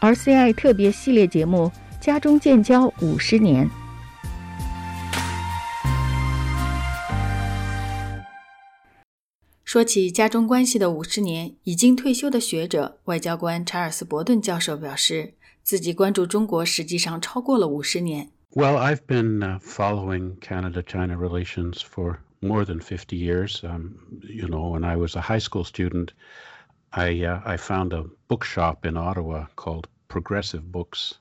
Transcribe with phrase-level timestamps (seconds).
[0.00, 1.72] RCI 特别系列节目
[2.04, 3.68] 《家中建交五十年》。
[9.64, 15.34] 说起家中关系的五十年，已经退休的学者、外交官查尔斯·伯顿教授表示，
[15.64, 18.30] 自己关注中国实际上超过了五十年。
[18.54, 23.62] Well, I've been following Canada-China relations for more than 50 years.
[23.64, 26.10] Um, you know, when I was a high school student,
[26.90, 31.12] I uh, I found a bookshop in Ottawa called Progressive Books,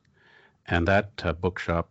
[0.67, 1.87] and that uh, bookshop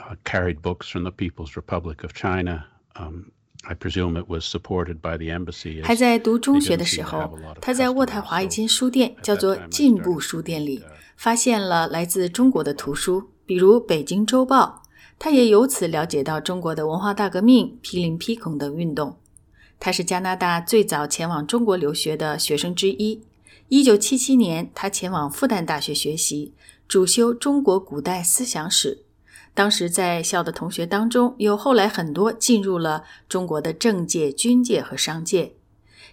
[0.00, 2.66] uh, carried books from the People's Republic of China.
[2.96, 3.32] Um,
[3.64, 5.82] I presume it was supported by the embassy.
[5.82, 10.84] 还在读中学的时候，他在渥太华一间书店，叫做进步书店里，
[11.16, 14.82] 发现了来自中国的图书，比如《北京周报》。
[15.20, 19.18] 他也由此了解到中国的文化大革命、批林批孔等运动。
[19.80, 23.24] 他是加拿大最早前往中国留学的学生之一。
[23.68, 26.54] 一九七七年，他前往复旦大学学习，
[26.88, 29.04] 主修中国古代思想史。
[29.52, 35.52] 当时在校的同学当中，有后来很多进入了中国的政界、军界和商界。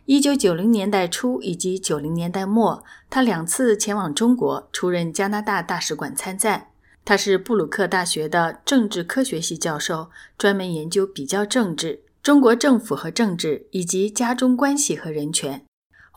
[0.04, 6.68] 一九九零年代初以及九零年代末，他两次前往中国，出任加拿大大使馆参赞。
[7.06, 12.02] 他是布鲁克大学的政治科学系教授，专门研究比较政治。
[12.22, 15.64] 中国政府和政治，以及家中关系和人权。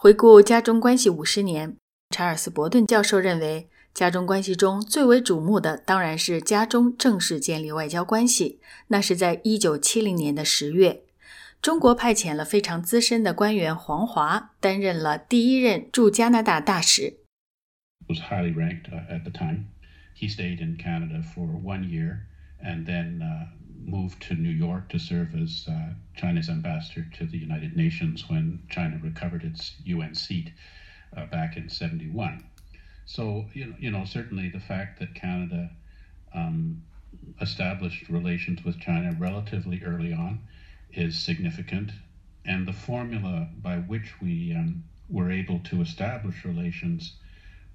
[0.01, 1.77] 回顾家中关系五十年，
[2.11, 8.61] 查尔斯·伯顿教授认为，家中关系中最为瞩目的当然是家中正式建立外交关系。
[8.87, 11.03] 那是在一九七零年的十月，
[11.61, 17.17] 中国派遣了非常资深的官员黄华担任了第一任驻加拿大大使。
[18.09, 19.65] Was highly ranked at the time.
[20.17, 22.19] He stayed in Canada for one year
[22.63, 23.19] and then.
[23.85, 28.63] Moved to New York to serve as uh, China's ambassador to the United Nations when
[28.69, 30.53] China recovered its UN seat
[31.17, 32.45] uh, back in 71.
[33.07, 35.71] So, you know, you know, certainly the fact that Canada
[36.35, 36.83] um,
[37.41, 40.41] established relations with China relatively early on
[40.93, 41.91] is significant.
[42.45, 47.15] And the formula by which we um, were able to establish relations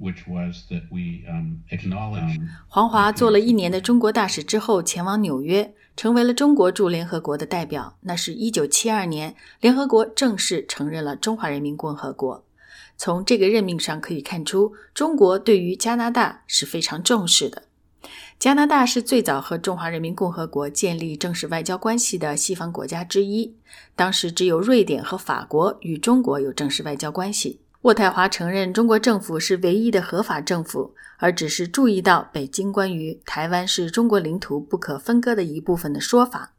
[0.04, 1.24] which was that we
[1.72, 7.98] acknowledge 黄华做了一年的中国大使之后，前往纽约，成为了中国驻联合国的代表。
[8.02, 12.44] 那是一九七二年，联合国正式承认了中华人民共和国。
[12.98, 17.64] 从这个任命上可以看出，中国对于加拿大是非常重视的。
[18.38, 23.56] 加拿大是最早和中华人民共和国建立正式外交关系的西方国家之一。
[23.96, 27.62] 当时只有瑞典和法国与中国有正式外交关系。
[27.84, 36.54] 渥太华承认中国政府是唯一的合法政府，而只是注意到北京关于台湾是中国领土不可分割的一部分的说法，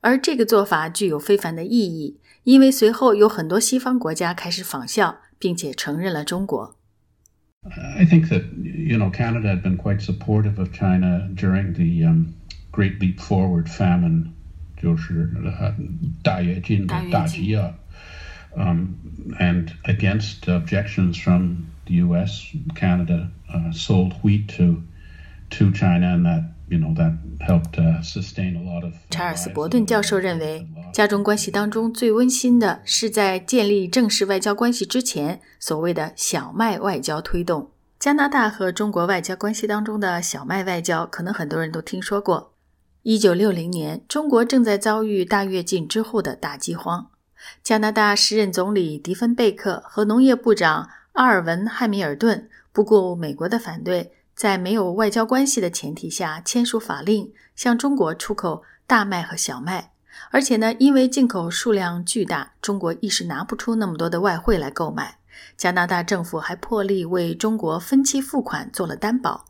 [0.00, 6.76] 而这个做法具有非凡的意义，因为随后有很多西方国家开始仿效，并且承认了中国。
[7.62, 8.42] I think that
[8.88, 12.34] you know Canada had been quite supportive of China during the um,
[12.72, 14.32] Great Leap Forward famine，
[14.76, 15.30] 就是
[16.24, 17.72] 大跃进的大饥饿。
[18.56, 18.94] Um,
[19.38, 24.82] and against objections from the U.S., Canada uh, sold wheat to
[25.50, 28.94] to China, and that you know that helped uh, sustain a lot of.
[29.10, 37.70] 查尔斯·伯顿教授认为，家中关系当中最温馨的是在建立正式外交关系之前，所谓的小麦外交推动。
[37.98, 42.54] 加拿大和中国外交关系当中的小麦外交，可能很多人都听说过。
[43.02, 47.10] 一九六零年，中国正在遭遇大跃进之后的大饥荒。
[47.62, 59.92] 加拿大时任总理迪芬贝克和农业部长阿尔文汉密尔顿不顾美国的反对，在没有外交关系的前提下签署法令，向中国出口大麦和小麦。
[60.30, 65.18] 而且呢，因为进口数量巨大，中国一时拿不出那么多的外汇来购买。
[65.56, 69.46] 加拿大政府还破例为中国分期付款做了担保。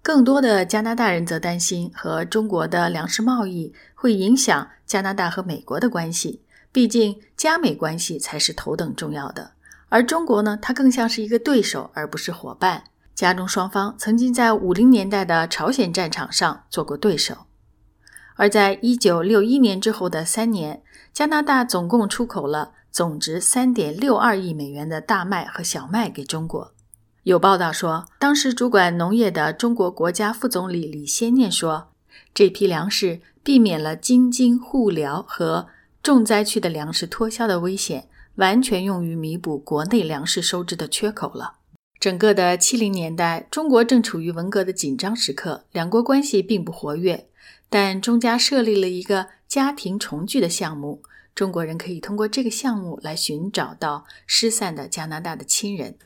[0.00, 6.42] 更多的加拿大人则担心和中国的粮食贸易会影响加拿大和美国的关系。
[6.70, 9.52] 毕竟，加美关系才是头等重要的，
[9.88, 12.84] 而中国呢，它更像是一个对手，而不是伙伴。
[13.14, 17.46] 加中双方曾经在五零年代的朝鲜战场上做过对手，
[18.36, 20.82] 而在一九六一年之后的三年，
[21.12, 26.72] 加拿大总共出口了总值三点六二亿美元的大麦和小麦给中国。
[27.24, 31.88] 有报道说，当时主管农业的中国国家副总理李先念说，
[32.32, 35.68] 这批粮食避免了京津互辽和。
[36.02, 41.56] 重灾区的粮食脱销的危险，完全用于弥补国内粮食收支的缺口了。
[42.00, 47.28] 整个的七零年代，中国正处于文革的紧张时刻，两国关系并不活跃。
[47.68, 51.02] 但中加设立了一个家庭重聚的项目，
[51.34, 55.98] 中国人可以通过这个项目来寻找到失散的加拿大的亲人。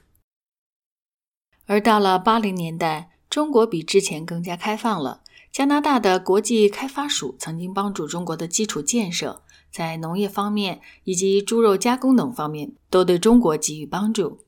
[1.67, 5.23] 而到了八零年代，中国比之前更加开放了。
[5.53, 9.43] 加拿大的国际开发署曾经帮助中国的基础建设，
[9.73, 14.41] 在农业方面以及猪肉加工等方面都对中国给予帮助。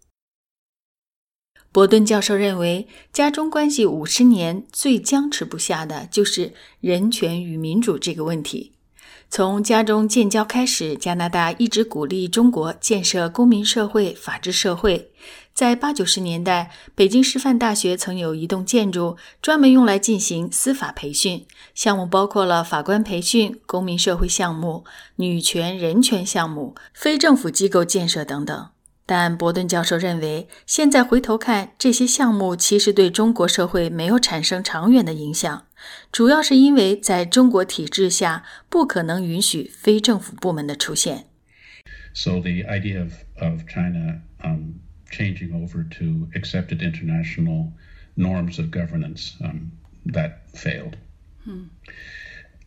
[1.72, 8.73] 伯顿教授认为，加中关系五十年最僵持不下的就是人权与民主这个问题。
[9.28, 15.10] 从加中建交开始，加拿大一直鼓励中国建设公民社会、法治社会。
[15.52, 24.84] 在八九十年代，北京师范大学曾有一栋建筑专门用来进行司法培训，项目包括了法官培训、公民社会项目、
[25.16, 28.68] 女权人权项目、非政府机构建设等等。
[29.06, 35.64] 但伯顿教授认为，现在回头看，这些项目其实对中国社会没有产生长远的影响。
[36.11, 41.25] 主要是因为在中国体制下，不可能允许非政府部门的出现。
[42.13, 47.71] So the idea of of China um changing over to accepted international
[48.15, 49.71] norms of governance um
[50.05, 50.97] that failed.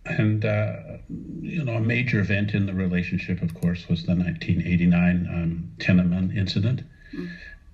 [0.05, 0.99] And uh,
[1.43, 6.37] you know, a major event in the relationship, of course, was the 1989 um, Tiananmen
[6.37, 6.83] incident.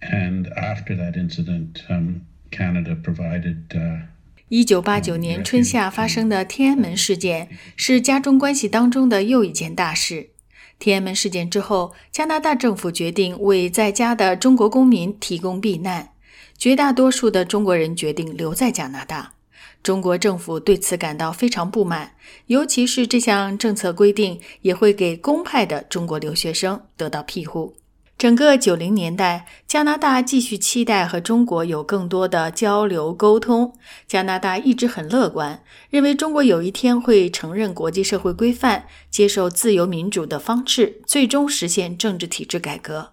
[0.02, 3.72] And after that incident, um, Canada provided.
[3.74, 4.06] Uh,
[4.55, 10.29] 一九八九年春夏发生的天安门事件是加中关系当中的又一件大事。
[10.77, 16.11] 天安门事件之后，加拿大政府决定为在家的中国公民提供避难，
[16.55, 19.33] 绝大多数的中国人决定留在加拿大。
[19.81, 22.11] 中国政府对此感到非常不满，
[22.45, 27.75] 尤其是这项政策规定也会给公派的中国留学生得到庇护。
[28.23, 33.73] 整个九零年代，加拿大继续期待和中国有更多的交流沟通。
[34.07, 43.11] 加拿大一直很乐观，认为中国有一天会承认国际社会规范，接受自由民主的方式，最终实现政治体制改革。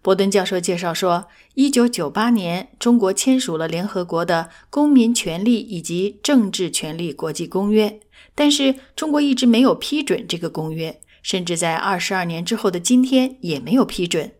[0.00, 8.00] 伯顿教授介绍说，一九九八年，中国签署了联合国的公民权利以及政治权利国际公约，
[8.34, 10.98] 但是中国一直没有批准这个公约。
[11.24, 14.30] 甚至在二十二年之后的今天也没有批准。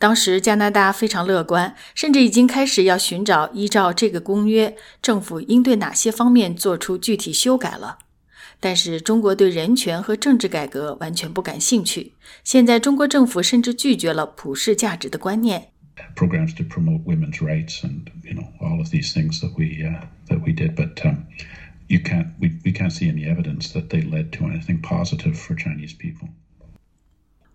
[0.00, 7.98] 当时加拿大非常乐观，甚至已经开始要寻找依照这个公约，政府应对哪些方面做出具体修改了。
[8.58, 12.14] 但是中国对人权和政治改革完全不感兴趣。
[12.42, 15.68] 现在中国政府甚至拒绝了普世价值的观念。
[16.16, 20.40] programs to promote women's rights and you know all of these things that we uh, that
[20.40, 21.26] we did, but um,
[21.90, 25.54] you can't we, we can't see any evidence that they led to anything positive for
[25.56, 26.28] Chinese people.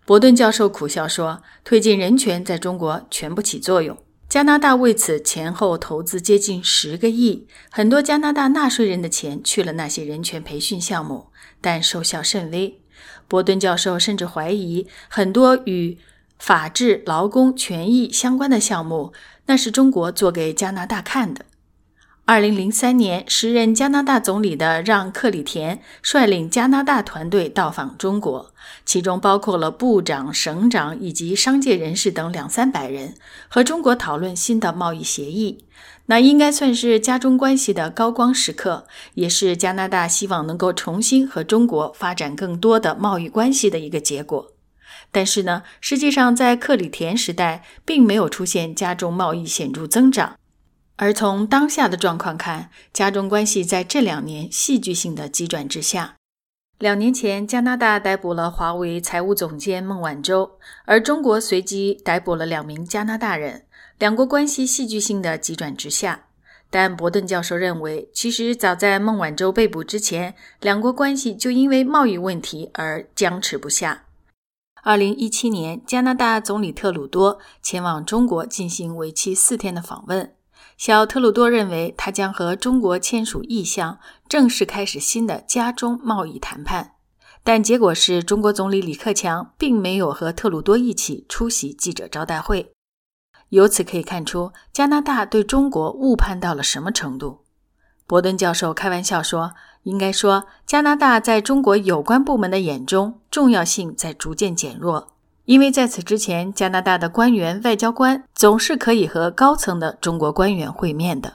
[0.04, 3.98] 伯顿教授苦笑说：“推进人权在中国全不起作用。
[4.28, 11.28] 加拿大为此前后投资接近十个亿，很多加拿大纳税人的钱去了那些人权培训项目，
[11.60, 12.80] 但收效甚微。
[13.26, 15.98] 伯顿教授甚至怀疑，很多与
[16.38, 19.12] 法治、劳工权益相关的项目，
[19.46, 21.46] 那是中国做给加拿大看的。”
[22.28, 28.52] 二零零三年，时任加拿大总理的让·克里田率领加拿大团队到访中国，
[28.84, 33.14] 其中包括了部长、省长以及商界人士等两三百人，
[33.46, 35.66] 和中国讨论新的贸易协议。
[36.06, 44.52] 那应该算是加中关系的高光时刻，也是加拿大希望能够重新和中国发展更多的贸易关系的一个结果。
[45.12, 50.34] 但是呢，实际上在克里田时代，并没有出现加中贸易显著增长。
[50.96, 56.14] 而从当下的状况看，加中关系在这两年戏剧性的急转直下。
[56.78, 63.64] 两年前，加拿大逮捕了华为财务总监孟晚舟，而中国随即逮捕了两名加拿大人，
[63.98, 66.24] 两国关系戏剧性的急转直下。
[66.68, 74.04] 但伯顿教授认为，其实早在孟晚舟被捕之前，两国关系就因为贸易问题而僵持不下。
[74.82, 80.32] 二零一七年，加拿大总理特鲁多前往中国进行为期四天的访问。
[80.76, 86.92] 小特鲁多认为，他将和中国签署意向，正式开始新的加中贸易谈判。
[87.42, 92.72] 但结果是，中国总理李克强并没有和特鲁多一起出席记者招待会。
[93.50, 97.44] 由此可以看出，加拿大对中国误判到了什么程度。
[98.06, 99.52] 伯顿教授开玩笑说
[99.84, 105.15] ：“应该说，加拿大在中国有关部门的眼中，重要性在逐渐减弱。”
[105.46, 111.34] 因为在此之前，加拿大的官员、外交官总是可以和高层的中国官员会面的。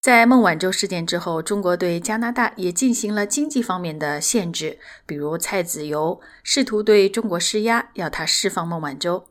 [0.00, 9.24] 在孟晚舟事件之后，中国对加拿大也进行了经济方面的限制，比如菜籽油，试图对中国施压，要他释放孟晚舟。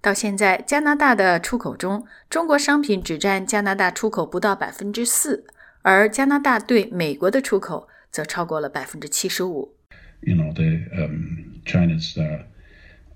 [0.00, 5.44] 到现在，加拿大的出口中，中国商品只占加拿大出口不到百分之四，
[5.82, 9.74] 而加拿大对美国的出口则超过了百分之七十五。
[10.22, 10.64] You know the
[10.96, 12.40] um China's uh.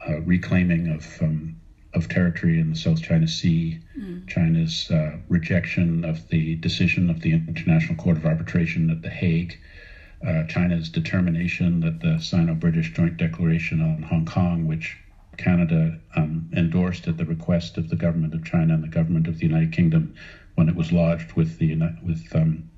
[0.09, 1.57] Uh, reclaiming of um,
[1.93, 4.27] of territory in the South China Sea, mm.
[4.29, 9.59] China's uh, rejection of the decision of the International Court of Arbitration at The Hague,
[10.25, 14.99] uh, China's determination that the Sino British Joint Declaration on Hong Kong, which
[15.37, 19.39] Canada um, endorsed at the request of the government of China and the government of
[19.39, 20.15] the United Kingdom
[20.55, 22.71] when it was lodged with the with um,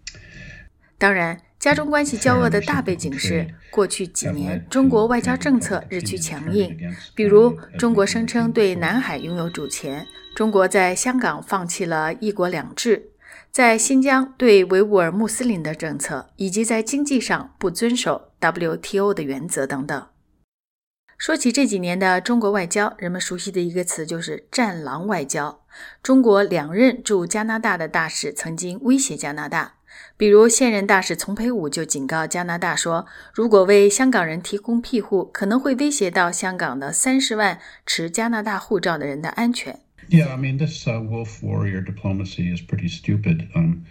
[1.03, 6.77] 当然，加中关系交恶的大背景是，过去几年中国外交政策日趋强硬。
[7.15, 10.05] 比如，中国声称对南海拥有主权；
[10.35, 13.03] 中国在香港放弃了一国两制；
[13.53, 20.07] 在新疆对维吾尔穆斯林的政策，以及在经济上不遵守 WTO 的原则等等。
[21.17, 25.61] 说起这几年的中国外交，人们熟悉的一个词就是“战狼外交”。
[26.03, 29.75] 中国两任驻加拿大的大使曾经威胁加拿大。
[30.17, 39.81] 比如，现任大使丛培武就警告加拿大说，如果为香港人提供庇护，可能会威胁到香港的三十万持加拿大护照的人的安全。
[40.09, 43.83] Yeah, I mean, this wolf warrior diplomacy is pretty stupid, um,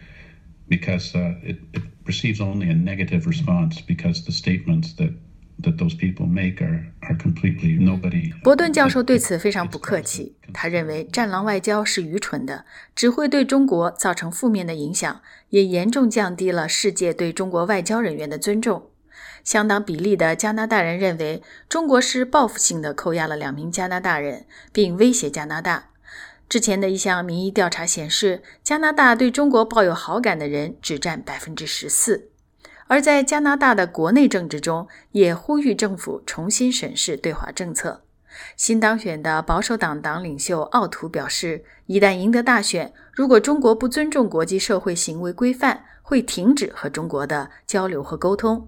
[0.70, 1.12] because
[1.44, 5.14] it it receives only a negative response because the statements that.
[5.62, 12.66] Those people make are completely nobody 伯顿教授对此非常不客气，他认为“战狼外交”是愚蠢的，
[12.96, 18.90] 只会对中国造成负面的影响，也严重降低了世界对中国外交人员的尊重。
[19.44, 25.90] 相当比例的加拿大人认为，中国是报复性的扣押了两名加拿大人，并威胁加拿大。
[26.48, 32.31] 之前的一项民意调查显示，加拿大对中国抱有好感的人只占百分之十四。
[32.92, 38.02] 而在加拿大的国内政治中，也呼吁政府重新审视对华政策。
[38.58, 48.68] 新当选的保守党党领袖奥图表示，一旦赢得大选，如果中国不尊重国际社会行为规范，会停止和中国的交流和沟通。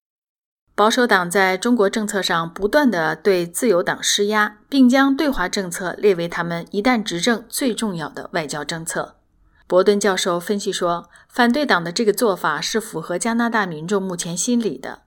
[0.73, 9.17] 保守党在中国政策上不断地对自由党施压，并将对华政策列为他们一旦执政最重要的外交政策。
[9.65, 15.03] 伯顿教授分析说，反对党的这个做法是符合加拿大民众目前心理的。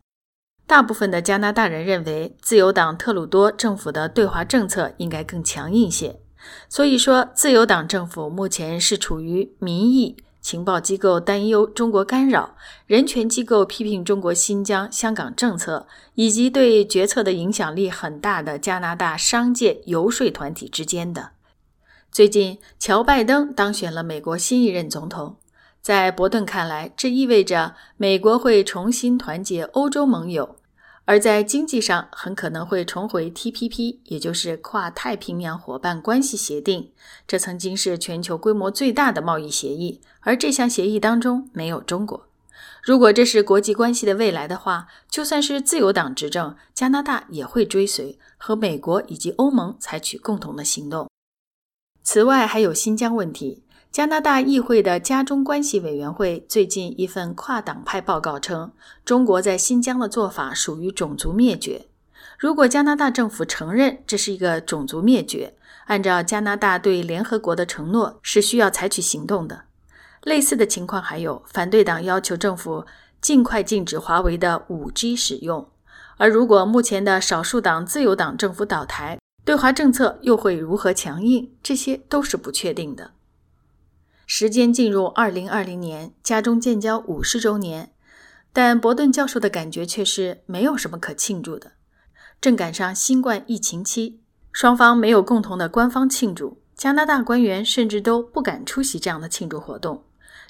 [0.67, 6.21] 大部分的加拿大人认为，自由党特鲁多政府的对华政策应该更强硬些。
[6.69, 21.31] 所以说，自由党政府目前是处于民意、情报机构担忧中国干扰、人权机构批评中国新疆、香港政策，以及对决策的影响力很大的加拿大商界游说团体之间的。
[22.17, 25.37] 最近，乔·拜登当选了美国新一任总统。
[25.83, 30.57] 在伯顿看来，这意味着美国会重新团结欧洲盟友，
[31.05, 36.91] 而在经济上很可能会重回 TPP，也就是跨太平洋伙伴关系协定。
[37.27, 42.27] 这曾经是全球规模最大的贸易协议，而这项协议当中没有中国。
[42.83, 51.07] 如果这是国际关系的未来的话，就算是自由党执政，加拿大也会追随和美国以及欧盟采取共同的行动。
[52.09, 53.65] 此外，还有新疆问题。
[53.91, 58.71] 加拿大议会的加中关系委员会最近一份跨党派报告称，
[59.05, 61.87] 中国在新疆的做法属于种族灭绝。
[62.39, 65.55] 如果加拿大政府承认这是一个种族灭绝，
[65.87, 69.63] 按照加拿大对联合国的承诺，是需要采取行动的。
[70.23, 72.87] 类似的情况还有，反对党要求政府
[73.21, 75.69] 尽快禁止华为的 5G 使用。
[76.19, 81.53] 而如果目前的少数党自由党政府倒台，对华政策又会如何强硬？
[81.63, 83.13] 这些都是不确定的。
[84.27, 87.93] 时间进入二零二零年，加中建交五十周年，
[88.53, 91.75] 但伯顿教授的感觉却是没有什么可庆祝的。
[92.41, 94.19] 正赶上新冠疫情期，
[94.51, 100.03] 双方没有共同的官方庆祝，加拿大官员甚至都不敢出席这样的庆祝活动。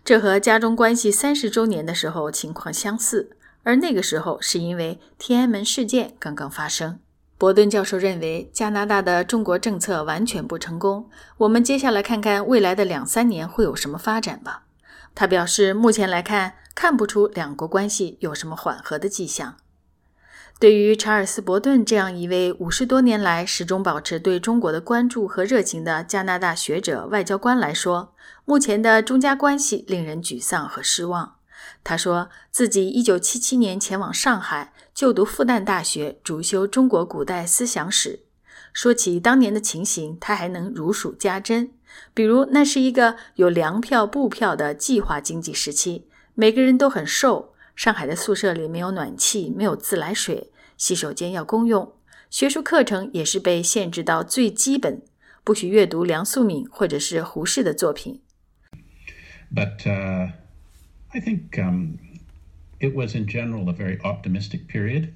[0.02, 6.98] 这和加中关系三十周年的时候情况相似，而那个时候是因为天安门事件刚刚发生。
[7.38, 11.10] 伯顿教授认为，加拿大的中国政策完全不成功。
[11.36, 14.62] 我们接下来看看未来的两三年会有什么发展吧。
[15.14, 19.56] 他表示，目前来看，看不出两国关系有什么缓和的迹象。
[20.58, 28.14] 对于查尔斯·伯顿这样一位五十多年来始终保持对中国的关注和热情的加拿大学者、外交官来说，
[28.46, 31.34] 目前的中加关系令人沮丧和失望。
[31.84, 38.20] 他说自己1977年前往上海就读复旦大学，主修中国古代思想史。
[38.72, 41.70] 说起当年的情形，他还能如数家珍。
[42.12, 47.54] 比如，那是一个有粮票、布票的计划经济时期，每个人都很瘦。
[47.74, 51.94] 上海的宿舍里没有暖气，没有自来水，洗手间要公用。
[52.28, 55.02] 学术课程也是被限制到最基本，
[55.44, 58.20] 不许阅读梁漱溟或者是胡适的作品。
[59.54, 60.32] But
[61.15, 61.99] I think um,
[62.79, 65.13] it was in general a very optimistic period.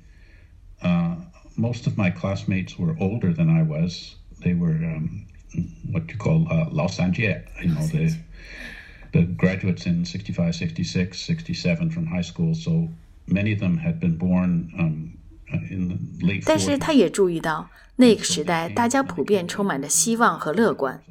[0.82, 1.16] Uh,
[1.56, 4.16] most of my classmates were older than I was.
[4.44, 5.26] They were um,
[5.92, 8.16] what you call uh, Lao Sanjie, you know, the
[9.14, 12.54] the graduates in 65, 66, 67 from high school.
[12.54, 12.90] So
[13.28, 15.18] many of them had been born um,
[15.70, 21.02] in the late 但是他也注意到，那个时代大家普遍充满着希望和乐观。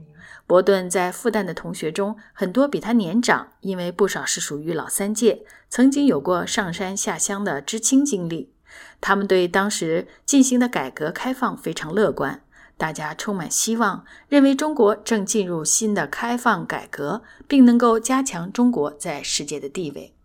[0.50, 8.51] 伯顿在复旦的同学中，很多比他年长，因为不少是属于老三届，曾经有过上山下乡的知青经历。
[9.00, 12.41] 他们对当时进行的改革开放非常乐观。
[12.77, 20.15] 大家充满希望，认为中国正进入新的开放改革，并能够加强中国在世界的地位。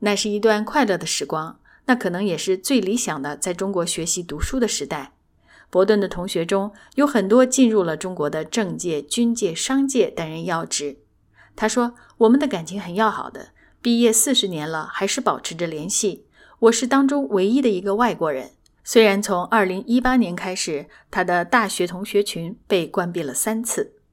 [0.00, 5.14] 那是一段快乐的时光，那可能也是最理想的在中国学习读书的时代。
[5.72, 10.98] 伯顿的同学中有很多进入了中国的政界、军界、商界担任要职。
[11.56, 13.48] 他说：“我们的感情很要好的，
[13.80, 16.26] 毕业四十年了，还是保持着联系。
[16.58, 18.50] 我是当中唯一的一个外国人。”
[18.84, 23.94] 虽然从二零一八年开始，他的大学同学群被关闭了三次。